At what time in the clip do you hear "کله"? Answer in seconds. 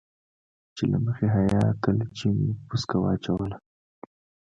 1.83-2.05